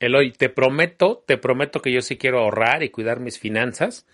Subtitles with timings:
[0.00, 4.06] Eloy, te prometo, te prometo que yo sí quiero ahorrar y cuidar mis finanzas,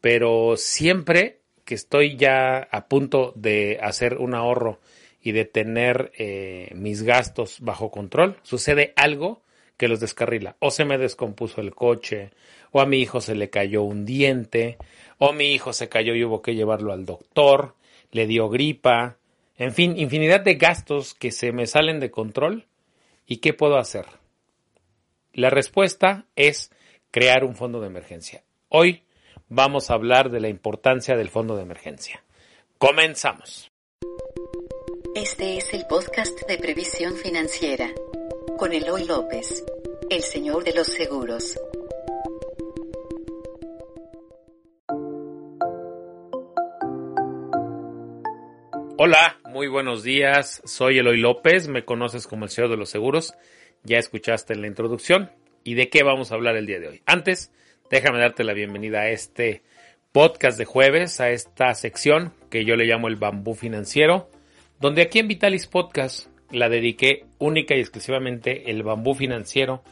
[0.00, 4.80] pero siempre que estoy ya a punto de hacer un ahorro
[5.20, 9.42] y de tener eh, mis gastos bajo control, sucede algo
[9.76, 10.56] que los descarrila.
[10.60, 12.30] O se me descompuso el coche,
[12.70, 14.78] o a mi hijo se le cayó un diente,
[15.18, 17.74] o mi hijo se cayó y hubo que llevarlo al doctor,
[18.12, 19.16] le dio gripa,
[19.58, 22.66] en fin, infinidad de gastos que se me salen de control.
[23.26, 24.06] ¿Y qué puedo hacer?
[25.36, 26.70] La respuesta es
[27.10, 28.42] crear un fondo de emergencia.
[28.70, 29.02] Hoy
[29.50, 32.24] vamos a hablar de la importancia del fondo de emergencia.
[32.78, 33.70] Comenzamos.
[35.14, 37.90] Este es el podcast de previsión financiera
[38.56, 39.62] con Eloy López,
[40.08, 41.60] el señor de los seguros.
[48.96, 50.62] Hola, muy buenos días.
[50.64, 53.34] Soy Eloy López, me conoces como el señor de los seguros
[53.84, 55.30] ya escuchaste en la introducción.
[55.64, 57.02] ¿Y de qué vamos a hablar el día de hoy?
[57.06, 57.52] Antes,
[57.90, 59.62] déjame darte la bienvenida a este
[60.12, 64.30] podcast de jueves, a esta sección que yo le llamo el bambú financiero,
[64.80, 69.82] donde aquí en Vitalis Podcast la dediqué única y exclusivamente el bambú financiero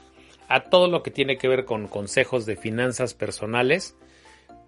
[0.48, 3.96] a todo lo que tiene que ver con consejos de finanzas personales,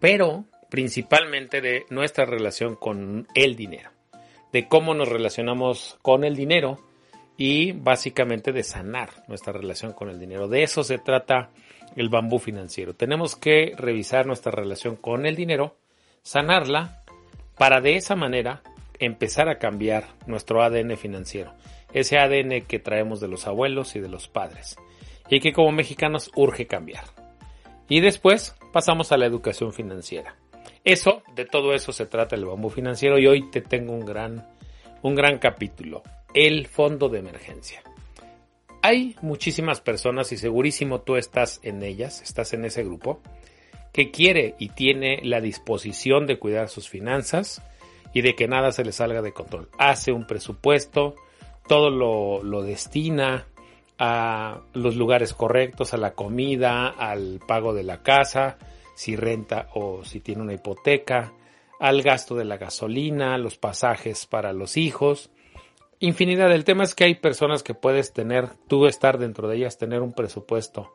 [0.01, 3.91] pero principalmente de nuestra relación con el dinero,
[4.53, 6.79] de cómo nos relacionamos con el dinero
[7.37, 10.49] y básicamente de sanar nuestra relación con el dinero.
[10.49, 11.51] De eso se trata
[11.95, 12.95] el bambú financiero.
[12.95, 15.77] Tenemos que revisar nuestra relación con el dinero,
[16.23, 17.03] sanarla,
[17.59, 18.63] para de esa manera
[18.99, 21.55] empezar a cambiar nuestro ADN financiero.
[21.93, 24.77] Ese ADN que traemos de los abuelos y de los padres.
[25.29, 27.05] Y que como mexicanos urge cambiar.
[27.89, 30.37] Y después pasamos a la educación financiera.
[30.85, 34.47] Eso, de todo eso se trata el bambú financiero y hoy te tengo un gran,
[35.03, 36.03] un gran capítulo
[36.37, 37.83] el fondo de emergencia.
[38.83, 43.21] Hay muchísimas personas y segurísimo tú estás en ellas, estás en ese grupo,
[43.91, 47.63] que quiere y tiene la disposición de cuidar sus finanzas
[48.13, 49.71] y de que nada se le salga de control.
[49.79, 51.17] Hace un presupuesto,
[51.67, 53.47] todo lo, lo destina
[53.99, 58.59] a los lugares correctos, a la comida, al pago de la casa,
[58.95, 61.33] si renta o si tiene una hipoteca,
[61.81, 65.31] al gasto de la gasolina, los pasajes para los hijos,
[66.01, 66.53] infinidad.
[66.53, 70.03] El tema es que hay personas que puedes tener, tú estar dentro de ellas, tener
[70.03, 70.95] un presupuesto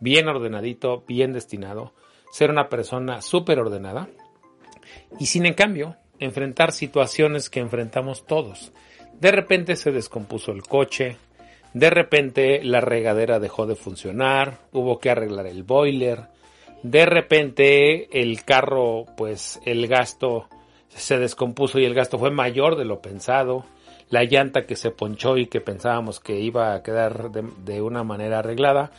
[0.00, 1.92] bien ordenadito, bien destinado,
[2.32, 4.08] ser una persona súper ordenada
[5.18, 8.72] y sin en cambio enfrentar situaciones que enfrentamos todos.
[9.20, 11.16] De repente se descompuso el coche,
[11.74, 16.28] de repente la regadera dejó de funcionar, hubo que arreglar el boiler,
[16.82, 20.48] de repente el carro, pues el gasto
[20.88, 23.64] se descompuso y el gasto fue mayor de lo pensado,
[24.10, 28.40] la llanta que se ponchó y que pensábamos que iba a quedar de, una manera
[28.40, 28.90] arreglada,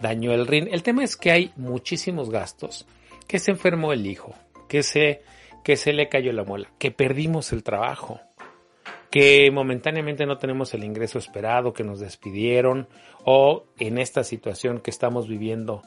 [0.00, 0.68] dañó el rin.
[0.70, 2.86] El tema es que hay muchísimos gastos,
[3.26, 4.32] que se enfermó el hijo,
[4.68, 5.22] que se,
[5.64, 8.20] que se le cayó la muela, que perdimos el trabajo,
[9.10, 12.88] que momentáneamente no tenemos el ingreso esperado, que nos despidieron,
[13.24, 15.82] o en esta situación que estamos viviendo,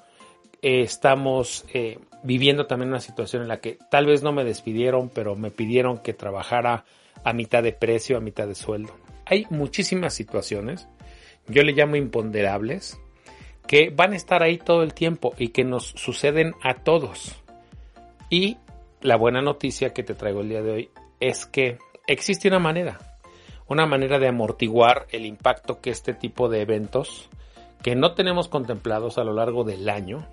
[0.62, 5.10] eh, estamos eh, viviendo también una situación en la que tal vez no me despidieron,
[5.10, 6.84] pero me pidieron que trabajara
[7.24, 8.96] a mitad de precio, a mitad de sueldo.
[9.26, 10.88] Hay muchísimas situaciones,
[11.48, 13.00] yo le llamo imponderables,
[13.68, 17.42] que van a estar ahí todo el tiempo y que nos suceden a todos.
[18.30, 18.58] Y
[19.02, 23.00] la buena noticia que te traigo el día de hoy es que existe una manera,
[23.68, 27.30] una manera de amortiguar el impacto que este tipo de eventos
[27.82, 30.26] que no tenemos contemplados a lo largo del año,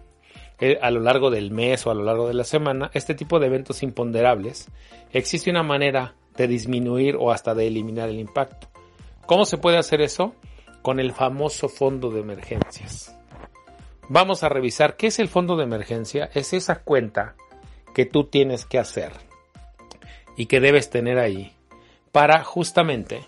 [0.60, 3.40] eh, a lo largo del mes o a lo largo de la semana, este tipo
[3.40, 4.68] de eventos imponderables,
[5.12, 8.68] existe una manera de disminuir o hasta de eliminar el impacto.
[9.26, 10.34] ¿Cómo se puede hacer eso?
[10.80, 13.14] Con el famoso fondo de emergencias.
[14.08, 16.30] Vamos a revisar qué es el fondo de emergencia.
[16.32, 17.36] Es esa cuenta
[17.94, 19.12] que tú tienes que hacer
[20.34, 21.52] y que debes tener ahí
[22.10, 23.20] para justamente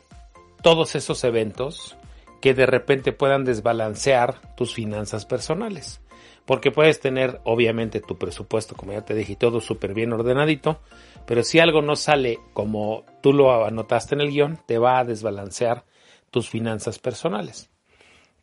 [0.62, 1.96] todos esos eventos
[2.40, 6.00] que de repente puedan desbalancear tus finanzas personales
[6.44, 10.80] porque puedes tener obviamente tu presupuesto, como ya te dije, todo súper bien ordenadito,
[11.26, 15.04] pero si algo no sale como tú lo anotaste en el guion, te va a
[15.04, 15.84] desbalancear
[16.30, 17.70] tus finanzas personales.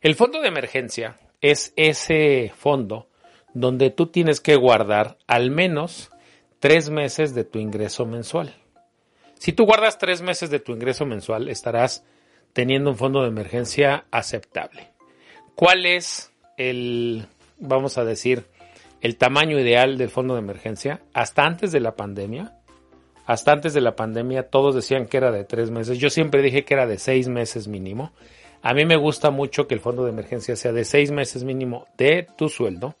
[0.00, 3.08] El fondo de emergencia es ese fondo
[3.52, 6.10] donde tú tienes que guardar al menos
[6.60, 8.54] tres meses de tu ingreso mensual.
[9.38, 12.04] Si tú guardas tres meses de tu ingreso mensual, estarás
[12.52, 14.90] teniendo un fondo de emergencia aceptable.
[15.54, 17.26] ¿Cuál es el,
[17.60, 18.46] vamos a decir,
[19.00, 21.00] el tamaño ideal del fondo de emergencia?
[21.14, 22.54] Hasta antes de la pandemia,
[23.26, 25.98] hasta antes de la pandemia todos decían que era de tres meses.
[25.98, 28.12] Yo siempre dije que era de seis meses mínimo.
[28.62, 31.86] A mí me gusta mucho que el fondo de emergencia sea de seis meses mínimo
[31.96, 32.96] de tu sueldo,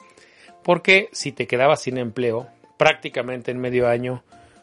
[0.62, 2.46] porque si te quedabas sin empleo,
[2.78, 4.22] prácticamente en medio año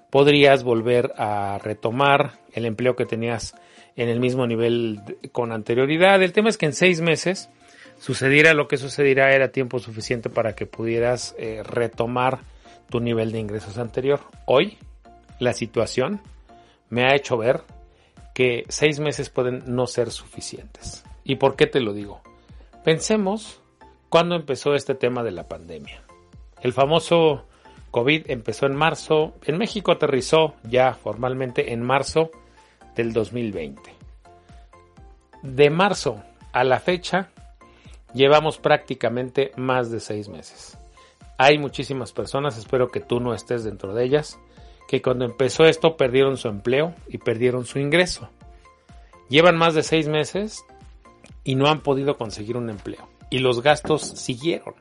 [0.09, 3.53] podrías volver a retomar el empleo que tenías
[3.95, 5.01] en el mismo nivel
[5.31, 6.23] con anterioridad.
[6.23, 7.49] El tema es que en seis meses
[7.99, 12.39] sucediera lo que sucediera era tiempo suficiente para que pudieras eh, retomar
[12.89, 14.21] tu nivel de ingresos anterior.
[14.45, 14.77] Hoy
[15.39, 16.21] la situación
[16.89, 17.61] me ha hecho ver
[18.33, 21.03] que seis meses pueden no ser suficientes.
[21.23, 22.21] ¿Y por qué te lo digo?
[22.83, 23.61] Pensemos
[24.09, 26.01] cuando empezó este tema de la pandemia.
[26.61, 27.45] El famoso
[27.91, 32.31] COVID empezó en marzo, en México aterrizó ya formalmente en marzo
[32.95, 33.81] del 2020.
[35.43, 36.23] De marzo
[36.53, 37.29] a la fecha
[38.17, 40.77] llevamos prácticamente más de seis meses.
[41.37, 44.39] Hay muchísimas personas, espero que tú no estés dentro de ellas,
[44.87, 48.29] que cuando empezó esto perdieron su empleo y perdieron su ingreso.
[49.29, 50.65] Llevan más de seis meses
[51.43, 53.07] y no han podido conseguir un empleo.
[53.29, 54.75] Y los gastos siguieron,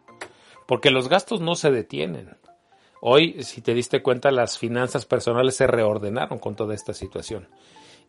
[0.66, 2.36] porque los gastos no se detienen.
[3.00, 7.48] Hoy, si te diste cuenta, las finanzas personales se reordenaron con toda esta situación.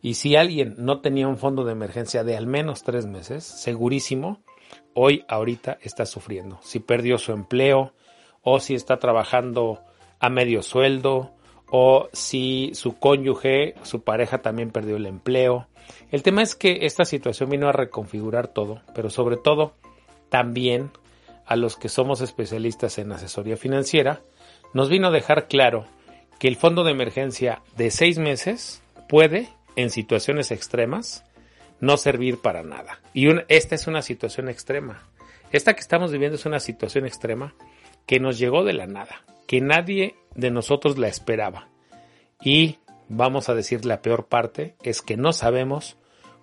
[0.00, 4.40] Y si alguien no tenía un fondo de emergencia de al menos tres meses, segurísimo,
[5.00, 6.58] hoy, ahorita está sufriendo.
[6.60, 7.92] Si perdió su empleo
[8.42, 9.80] o si está trabajando
[10.18, 11.30] a medio sueldo
[11.70, 15.68] o si su cónyuge, su pareja también perdió el empleo.
[16.10, 19.74] El tema es que esta situación vino a reconfigurar todo, pero sobre todo
[20.30, 20.90] también
[21.46, 24.20] a los que somos especialistas en asesoría financiera,
[24.74, 25.86] nos vino a dejar claro
[26.40, 31.24] que el fondo de emergencia de seis meses puede, en situaciones extremas,
[31.80, 33.00] no servir para nada.
[33.14, 35.08] Y esta es una situación extrema.
[35.52, 37.54] Esta que estamos viviendo es una situación extrema
[38.06, 41.68] que nos llegó de la nada que nadie de nosotros la esperaba.
[42.40, 42.78] Y
[43.08, 45.96] vamos a decir la peor parte es que no sabemos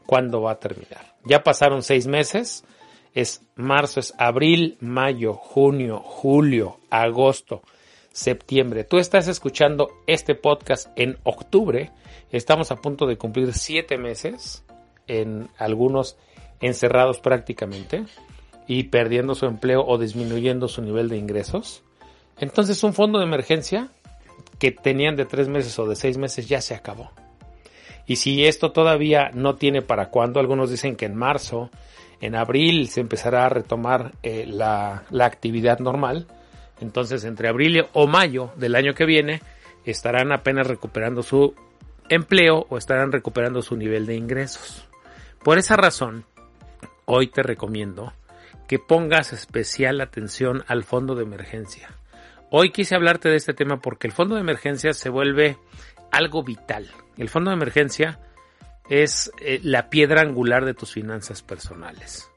[0.07, 1.15] cuándo va a terminar.
[1.23, 2.65] Ya pasaron seis meses,
[3.13, 7.61] es marzo, es abril, mayo, junio, julio, agosto,
[8.11, 8.83] septiembre.
[8.83, 11.91] Tú estás escuchando este podcast en octubre,
[12.31, 14.64] estamos a punto de cumplir siete meses,
[15.07, 16.17] en algunos
[16.61, 18.05] encerrados prácticamente
[18.67, 21.83] y perdiendo su empleo o disminuyendo su nivel de ingresos.
[22.39, 23.89] Entonces un fondo de emergencia
[24.59, 27.11] que tenían de tres meses o de seis meses ya se acabó.
[28.07, 31.69] Y si esto todavía no tiene para cuándo, algunos dicen que en marzo,
[32.21, 36.27] en abril se empezará a retomar eh, la, la actividad normal.
[36.81, 39.41] Entonces entre abril o mayo del año que viene
[39.85, 41.55] estarán apenas recuperando su
[42.09, 44.87] empleo o estarán recuperando su nivel de ingresos.
[45.45, 46.25] Por esa razón,
[47.05, 48.13] hoy te recomiendo
[48.67, 51.91] que pongas especial atención al fondo de emergencia.
[52.49, 55.59] Hoy quise hablarte de este tema porque el fondo de emergencia se vuelve
[56.11, 56.89] algo vital.
[57.15, 58.19] El fondo de emergencia
[58.89, 62.27] es eh, la piedra angular de tus finanzas personales.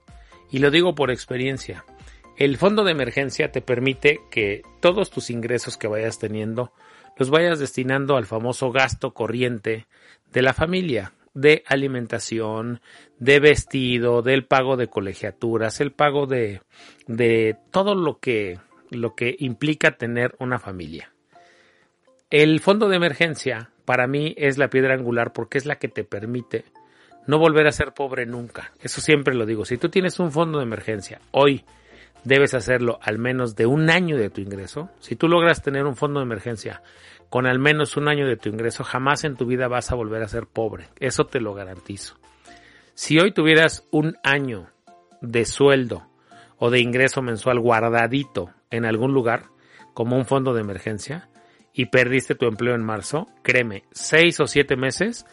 [0.50, 1.87] Y lo digo por experiencia.
[2.37, 6.75] El fondo de emergencia te permite que todos tus ingresos que vayas teniendo
[7.16, 9.87] los vayas destinando al famoso gasto corriente
[10.30, 12.80] de la familia, de alimentación,
[13.18, 16.61] de vestido, del pago de colegiaturas, el pago de,
[17.07, 18.59] de todo lo que
[18.90, 21.12] lo que implica tener una familia.
[22.30, 26.04] El fondo de emergencia para mí es la piedra angular porque es la que te
[26.04, 26.64] permite
[27.26, 28.73] no volver a ser pobre nunca.
[28.80, 29.64] Eso siempre lo digo.
[29.66, 31.64] Si tú tienes un fondo de emergencia, hoy
[32.28, 34.90] debes hacerlo al menos de un año de tu ingreso.
[35.00, 36.82] Si tú logras tener un fondo de emergencia
[37.30, 40.23] con al menos un año de tu ingreso, jamás en tu vida vas a volver
[40.23, 40.88] a ser pobre.
[41.00, 42.16] Eso te lo garantizo.
[42.94, 44.68] Si hoy tuvieras un año
[45.20, 46.06] de sueldo
[46.58, 49.44] o de ingreso mensual guardadito en algún lugar,
[49.94, 51.28] como un fondo de emergencia,
[51.73, 55.26] y perdiste tu empleo en marzo, créeme, seis o siete meses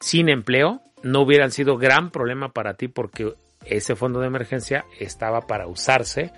[0.00, 3.34] sin empleo no hubieran sido gran problema para ti porque
[3.64, 6.32] ese fondo de emergencia estaba para usarse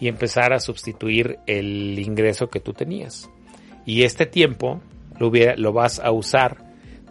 [0.00, 3.30] y empezar a sustituir el ingreso que tú tenías.
[3.84, 4.80] Y este tiempo
[5.18, 6.58] lo, vas a usar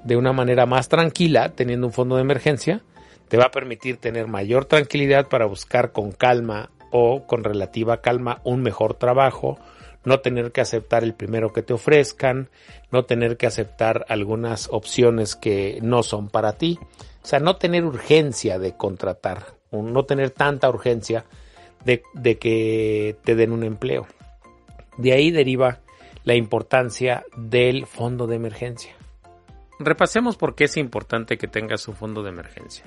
[0.04, 2.82] de una manera más tranquila, teniendo un fondo de emergencia,
[3.28, 8.42] te va a permitir tener mayor tranquilidad para buscar con calma o con relativa calma
[8.44, 9.58] un mejor trabajo,
[10.04, 12.50] no tener que aceptar el primero que te ofrezcan,
[12.92, 16.80] no tener que aceptar algunas opciones que no son para ti,
[17.24, 19.56] o sea, no tener urgencia de contratar.
[19.72, 21.26] no tener tanta urgencia
[21.86, 24.08] de, de que te den un empleo.
[24.98, 25.80] De ahí deriva
[26.24, 28.94] la importancia del fondo de emergencia.
[29.80, 32.86] Repasemos por qué es importante que tengas un fondo de emergencia.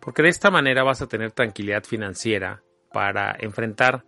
[0.00, 4.04] Porque de esta manera vas a tener tranquilidad financiera para enfrentar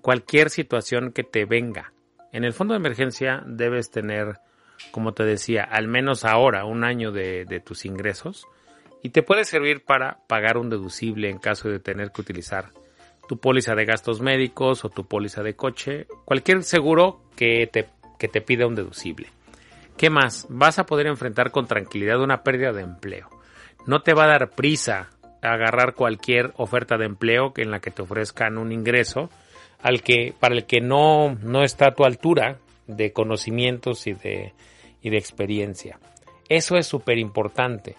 [0.00, 1.92] cualquier situación que te venga.
[2.32, 4.38] En el fondo de emergencia debes tener,
[4.90, 8.46] como te decía, al menos ahora un año de, de tus ingresos
[9.02, 12.70] y te puede servir para pagar un deducible en caso de tener que utilizar
[13.28, 18.28] tu póliza de gastos médicos o tu póliza de coche, cualquier seguro que te, que
[18.28, 19.28] te pida un deducible.
[19.96, 20.46] ¿Qué más?
[20.48, 23.28] Vas a poder enfrentar con tranquilidad una pérdida de empleo.
[23.86, 25.10] No te va a dar prisa
[25.42, 29.28] agarrar cualquier oferta de empleo en la que te ofrezcan un ingreso
[29.80, 34.52] al que, para el que no, no está a tu altura de conocimientos y de,
[35.02, 35.98] y de experiencia.
[36.48, 37.96] Eso es súper importante.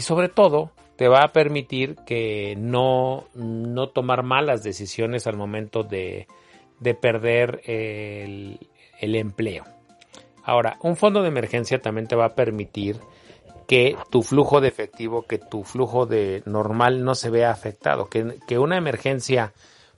[0.00, 5.82] Y sobre todo, te va a permitir que no, no tomar malas decisiones al momento
[5.82, 6.26] de,
[6.78, 8.58] de perder el,
[8.98, 9.64] el empleo.
[10.42, 12.96] Ahora, un fondo de emergencia también te va a permitir
[13.68, 18.38] que tu flujo de efectivo, que tu flujo de normal no se vea afectado, que,
[18.48, 19.52] que una emergencia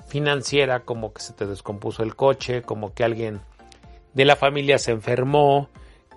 [0.08, 3.40] financiera como que se te descompuso el coche, como que alguien
[4.14, 5.68] de la familia se enfermó,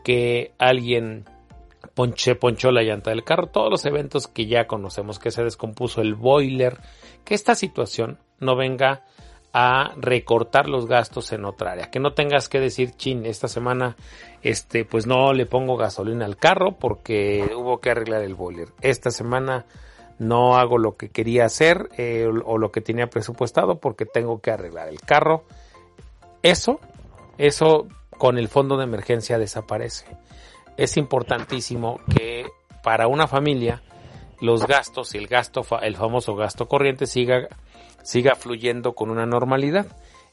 [0.03, 1.25] que alguien
[1.95, 6.01] ponche, ponchó la llanta del carro, todos los eventos que ya conocemos, que se descompuso
[6.01, 6.77] el boiler,
[7.23, 9.05] que esta situación no venga
[9.53, 13.95] a recortar los gastos en otra área, que no tengas que decir, chin, esta semana,
[14.43, 18.67] este, pues no le pongo gasolina al carro porque hubo que arreglar el boiler.
[18.81, 19.65] Esta semana
[20.19, 24.51] no hago lo que quería hacer eh, o lo que tenía presupuestado porque tengo que
[24.51, 25.45] arreglar el carro.
[26.43, 26.81] Eso,
[27.37, 27.87] eso
[28.17, 30.05] con el fondo de emergencia desaparece.
[30.77, 32.45] Es importantísimo que
[32.83, 33.81] para una familia
[34.41, 37.47] los gastos y el gasto, el famoso gasto corriente siga
[38.05, 39.87] siga fluyendo con una normalidad.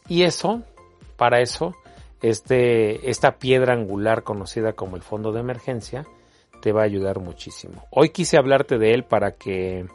[0.07, 0.63] Y eso,
[1.17, 1.75] para eso,
[2.21, 6.07] este, esta piedra angular conocida como el fondo de emergencia,
[6.61, 7.87] te va a ayudar muchísimo.
[7.91, 9.87] Hoy quise hablarte de él para que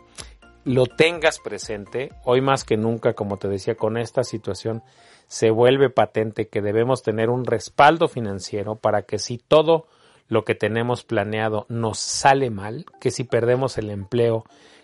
[0.66, 2.12] lo tengas presente.
[2.25, 4.82] Hoy más que nunca, como te decía, con esta situación
[5.27, 9.86] se vuelve patente que debemos tener un respaldo financiero para que si todo
[10.27, 14.43] lo que tenemos planeado nos sale mal, que si perdemos el empleo,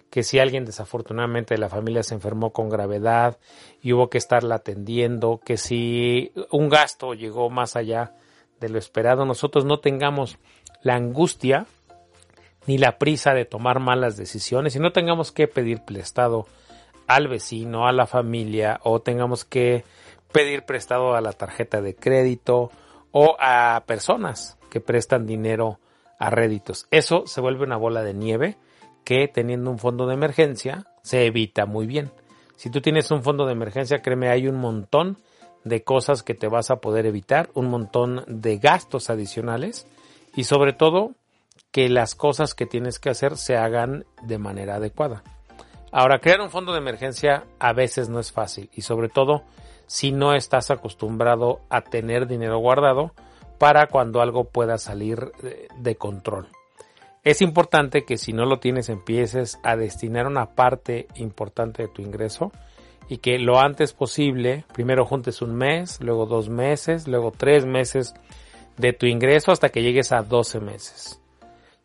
[0.10, 3.40] que si alguien desafortunadamente de la familia se enfermó con gravedad
[3.82, 8.14] y hubo que estarla atendiendo, que si un gasto llegó más allá
[8.60, 10.38] de lo esperado, nosotros no tengamos
[10.82, 11.66] la angustia
[12.68, 16.46] ni la prisa de tomar malas decisiones y no tengamos que pedir prestado
[17.08, 19.84] al vecino, a la familia o tengamos que
[20.32, 22.72] pedir prestado a la tarjeta de crédito
[23.12, 25.80] o a personas que prestan dinero
[26.18, 26.88] a réditos.
[26.90, 28.58] Eso se vuelve una bola de nieve
[29.04, 32.12] que teniendo un fondo de emergencia se evita muy bien.
[32.56, 35.18] Si tú tienes un fondo de emergencia, créeme, hay un montón
[35.64, 39.86] de cosas que te vas a poder evitar, un montón de gastos adicionales
[40.36, 41.12] y sobre todo
[41.70, 45.22] que las cosas que tienes que hacer se hagan de manera adecuada.
[45.92, 49.44] Ahora, crear un fondo de emergencia a veces no es fácil y sobre todo
[49.86, 53.12] si no estás acostumbrado a tener dinero guardado
[53.64, 55.32] para cuando algo pueda salir
[55.78, 56.50] de control.
[57.24, 62.02] Es importante que si no lo tienes empieces a destinar una parte importante de tu
[62.02, 62.52] ingreso
[63.08, 68.14] y que lo antes posible, primero juntes un mes, luego dos meses, luego tres meses
[68.76, 71.22] de tu ingreso hasta que llegues a 12 meses.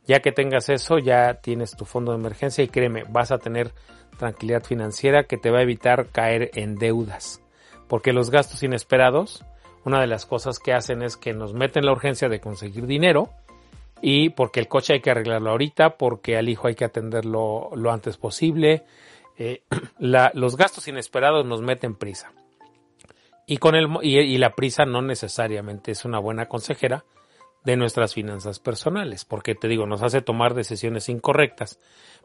[0.04, 3.72] Ya que tengas eso, ya tienes tu fondo de emergencia y créeme, vas a tener
[4.18, 7.40] tranquilidad financiera que te va a evitar caer en deudas.
[7.86, 9.44] Porque los gastos inesperados,
[9.84, 13.30] una de las cosas que hacen es que nos meten la urgencia de conseguir dinero,
[14.00, 17.92] y porque el coche hay que arreglarlo ahorita, porque al hijo hay que atenderlo lo
[17.92, 18.84] antes posible.
[19.38, 19.62] Eh,
[19.98, 22.32] los gastos inesperados nos meten prisa.
[23.46, 27.04] Y, con el, y, la prisa no necesariamente es una buena consejera
[27.64, 31.78] de nuestras finanzas personales, porque te digo, nos hace tomar decisiones incorrectas,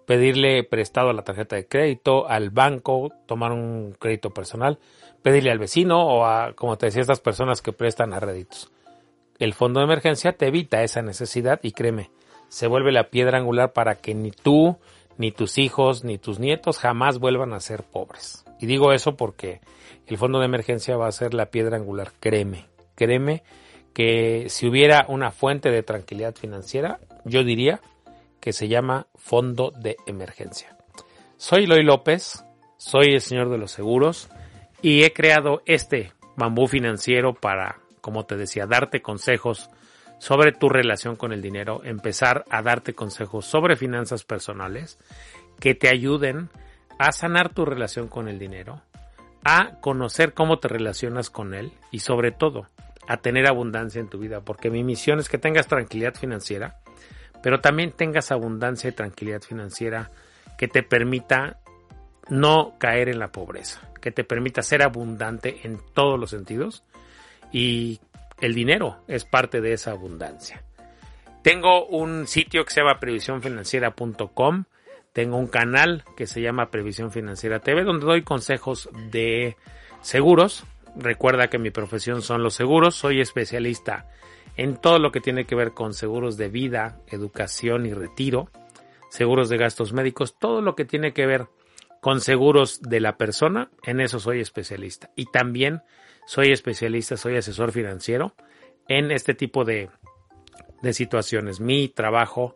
[0.05, 4.79] pedirle prestado a la tarjeta de crédito, al banco, tomar un crédito personal,
[5.21, 8.71] pedirle al vecino o a, como te decía, estas personas que prestan a réditos.
[9.39, 12.11] El fondo de emergencia te evita esa necesidad y créeme,
[12.49, 14.77] se vuelve la piedra angular para que ni tú,
[15.17, 18.45] ni tus hijos, ni tus nietos jamás vuelvan a ser pobres.
[18.59, 19.61] Y digo eso porque
[20.07, 23.43] el fondo de emergencia va a ser la piedra angular, créeme, créeme
[23.93, 27.81] que si hubiera una fuente de tranquilidad financiera, yo diría
[28.39, 30.75] que se llama fondo de emergencia.
[31.37, 32.43] Soy Loy López,
[32.77, 34.29] soy el señor de los seguros
[34.81, 39.69] y he creado este bambú financiero para como te decía, darte consejos
[40.19, 44.99] sobre tu relación con el dinero, empezar a darte consejos sobre finanzas personales
[45.57, 46.49] que te ayuden
[46.99, 48.81] a sanar tu relación con el dinero,
[49.45, 52.67] a conocer cómo te relacionas con él y sobre todo
[53.07, 56.79] a tener abundancia en tu vida, porque mi misión es que tengas tranquilidad financiera,
[57.41, 60.11] pero también tengas abundancia y tranquilidad financiera
[60.57, 61.59] que te permita
[62.29, 66.83] no caer en la pobreza, que te permita ser abundante en todos los sentidos
[67.51, 67.99] y
[68.39, 70.63] el dinero es parte de esa abundancia.
[71.43, 74.63] Tengo un sitio que se llama previsiónfinanciera.com,
[75.11, 79.55] tengo un canal que se llama Previsión Financiera TV donde doy consejos de
[80.01, 80.65] seguros.
[80.95, 84.07] Recuerda que mi profesión son los seguros, soy especialista
[84.55, 88.49] en todo lo que tiene que ver con seguros de vida, educación y retiro,
[89.09, 91.47] seguros de gastos médicos, todo lo que tiene que ver
[92.01, 95.09] con seguros de la persona, en eso soy especialista.
[95.15, 95.81] Y también
[96.25, 98.35] soy especialista, soy asesor financiero
[98.87, 99.89] en este tipo de,
[100.81, 101.59] de situaciones.
[101.59, 102.55] Mi trabajo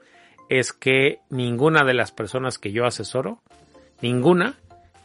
[0.49, 3.41] es que ninguna de las personas que yo asesoro,
[4.01, 4.59] ninguna,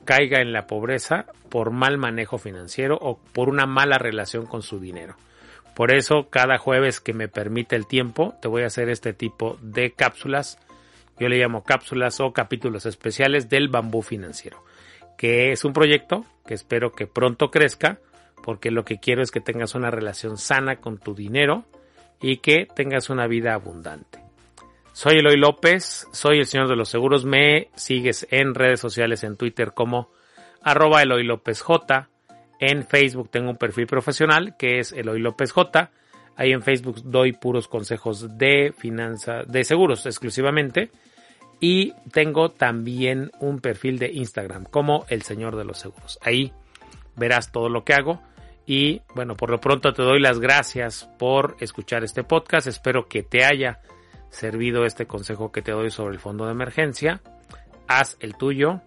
[0.04, 4.80] caiga en la pobreza por mal manejo financiero o por una mala relación con su
[4.80, 5.16] dinero.
[5.74, 9.58] Por eso cada jueves que me permite el tiempo te voy a hacer este tipo
[9.62, 10.58] de cápsulas.
[11.18, 14.64] Yo le llamo cápsulas o capítulos especiales del bambú financiero,
[15.16, 17.98] que es un proyecto que espero que pronto crezca
[18.42, 21.64] porque lo que quiero es que tengas una relación sana con tu dinero
[22.20, 24.20] y que tengas una vida abundante.
[24.94, 27.24] Soy Eloy López, soy el señor de los seguros.
[27.24, 30.10] Me sigues en redes sociales, en Twitter como
[30.62, 32.10] arroba Eloy López J.
[32.60, 35.90] En Facebook tengo un perfil profesional que es Eloy López J.
[36.36, 40.90] Ahí en Facebook doy puros consejos de finanzas, de seguros exclusivamente.
[41.58, 46.18] Y tengo también un perfil de Instagram como el señor de los seguros.
[46.22, 46.52] Ahí
[47.16, 48.20] verás todo lo que hago.
[48.66, 52.66] Y bueno, por lo pronto te doy las gracias por escuchar este podcast.
[52.66, 53.80] Espero que te haya
[54.32, 57.20] servido este consejo que te doy sobre el fondo de emergencia,
[57.86, 58.80] haz el tuyo,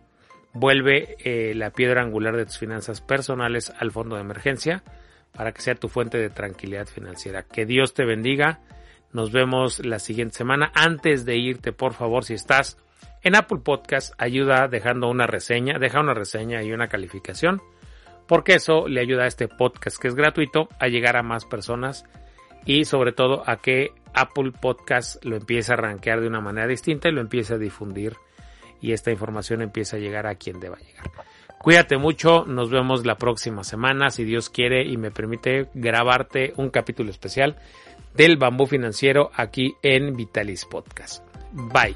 [0.54, 4.84] vuelve eh, la piedra angular de tus finanzas personales al fondo de emergencia
[5.32, 7.44] para que sea tu fuente de tranquilidad financiera.
[7.44, 8.60] Que Dios te bendiga.
[9.14, 10.72] Nos vemos la siguiente semana.
[10.74, 12.78] Antes de irte, por favor, si estás
[13.22, 17.62] en Apple Podcast, ayuda dejando una reseña, deja una reseña y una calificación,
[18.28, 22.06] porque eso le ayuda a este podcast que es gratuito a llegar a más personas
[22.66, 27.10] y sobre todo a que Apple Podcast lo empiece a rankear de una manera distinta
[27.10, 28.16] y lo empiece a difundir
[28.82, 31.12] y esta información empiece a llegar a quien deba llegar.
[31.60, 36.70] Cuídate mucho, nos vemos la próxima semana, si Dios quiere y me permite grabarte un
[36.70, 37.58] capítulo especial
[38.14, 41.24] del bambú financiero aquí en Vitalis Podcast.
[41.52, 41.96] Bye.